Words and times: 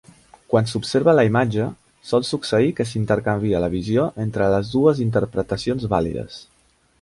Quan 0.51 0.69
s'observa 0.69 1.13
la 1.17 1.25
imatge, 1.27 1.67
sol 2.11 2.25
succeir 2.29 2.71
que 2.79 2.87
s'intercanvia 2.93 3.61
la 3.65 3.69
visió 3.75 4.07
entre 4.25 4.49
les 4.55 4.73
dues 4.79 5.05
interpretacions 5.09 5.87
vàlides. 5.95 6.41